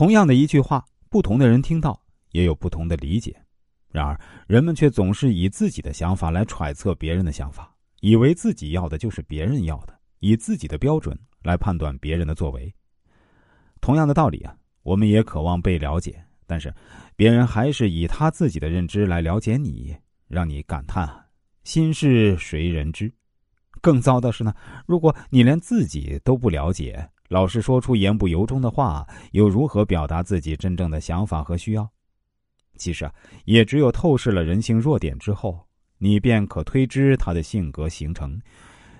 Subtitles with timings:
[0.00, 3.36] 同样的一句话，不同的人听到也有不同的理解。
[3.90, 12.74] 然而，人们却总是以自己的想法来揣测别人的想法，以为自己要的就是别人要的，以自己的标准来判断别人的作为。
[13.82, 16.74] 同样的道理啊，我们也渴望被了解，但是
[17.14, 19.94] 别人还是以他自己的认知来了解你，
[20.28, 21.26] 让你感叹：
[21.62, 23.12] 心事谁人知？
[23.82, 24.54] 更糟的是呢，
[24.86, 31.88] 如果你连自己都不了解，老是说出言不由衷的话，又如何表达自己真正的想法和需要？
[32.76, 35.64] 其实啊，也只有透视了人性弱点之后，
[35.98, 38.36] 你便可推知他的性格形成，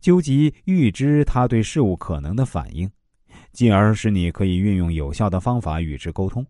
[0.00, 2.90] 究极预知他对事物可能的反应，
[3.52, 6.46] 进而使你可以运用有效的方法与之沟通。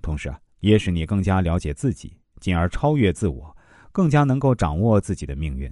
[0.00, 3.54] 同时啊，也使你更加了解自己，进而超越自我，
[3.92, 5.70] 更加能够掌握自己的命运。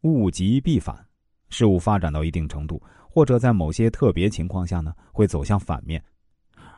[0.00, 1.06] 物极必反。
[1.54, 6.02] 事物发展到一定程度，或者在某些特别情况下呢，会走向反面，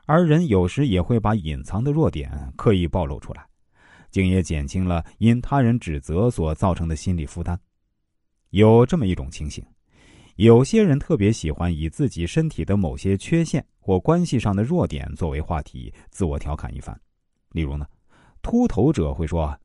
[0.04, 3.42] 而人有时也会把隐藏的弱点刻意暴露出来，
[4.10, 7.58] 竟也减轻了因他人指责所造成的心理负担。
[8.50, 9.64] 有这么一种情形，
[10.34, 16.94] 有些人特别喜欢以自己身体的某些缺陷或关系上的弱点作为话题，自我调侃一番。
[17.52, 17.86] 例如呢，
[18.42, 19.58] 秃头者会说。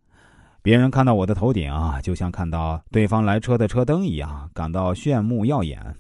[0.63, 5.97] 别人看到我的头顶啊，就像看到对方来车的车灯一样，感到炫目耀眼。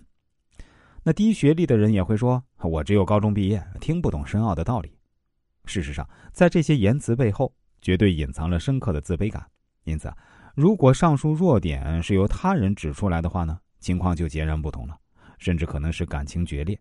[1.03, 4.95] 那低学历的人也会说：“我只有高中毕业，听不懂深奥的道理。”
[5.65, 7.51] 事实上，在这些言辞背后，
[7.81, 9.43] 绝对隐藏了深刻的自卑感。
[9.83, 10.13] 因此，
[10.53, 14.95] 如果上述弱点是由他人指出来的话呢，情况就截然不同了，
[15.39, 16.79] 甚至可能是感情决裂。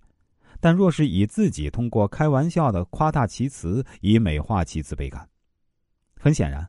[0.61, 5.27] 但若是以自己通过开玩笑的夸大其词，以美化其自卑感，
[6.21, 6.69] 很显然。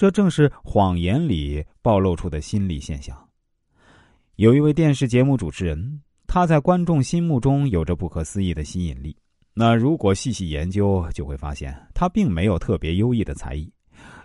[0.00, 3.14] 这正是谎言里暴露出的心理现象。
[4.36, 9.14] 有一位电视节目主持人，他在观众心目中有着不可思议的吸引力。
[9.52, 13.70] 那如果细细研究，就会发现他并没有特别优异的才艺，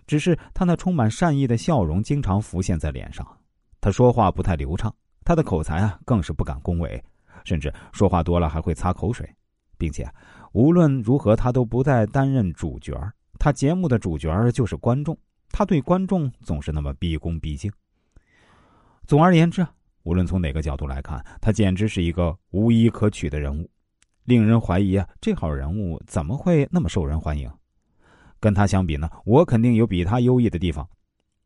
[0.08, 3.28] 只是他那充满善意的笑容经常浮现在脸上。
[3.82, 7.04] 他说话不太流畅，他的口才啊更是不敢恭维，
[7.44, 9.30] 甚至说话多了还会擦口水，
[9.78, 10.10] 并且
[10.54, 12.98] 无论如何他都不再担任主角
[13.38, 15.14] 他节目的主角就是观众。
[15.50, 17.72] 他对观众总是那么毕恭毕敬。
[19.08, 19.66] 总而言之，
[20.04, 23.70] 无论从哪个角度来看，他简直是一个无依可取的人物，
[24.24, 27.52] 令人怀疑啊，这号人物怎么会那么受人欢迎？
[28.40, 30.88] 跟他相比呢，我肯定有比他优异的地方。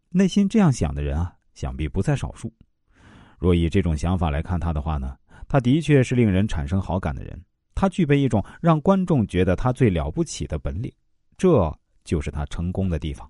[0.09, 2.51] 内心这样想的人啊，想必不在少数。
[3.37, 5.15] 若以这种想法来看他的话呢，
[5.47, 7.41] 他的确是令人产生好感的人。
[7.75, 10.91] 他具备一种让观众觉得他最了不起的本领，
[11.37, 11.73] 这
[12.03, 13.29] 就是他成功的地方。